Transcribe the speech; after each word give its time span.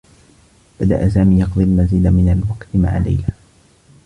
بدأ 0.79 1.09
سامي 1.09 1.39
يقضي 1.39 1.63
المزيد 1.63 2.07
من 2.07 2.31
الوقت 2.43 2.67
مع 2.75 2.97
ليلى. 2.97 3.33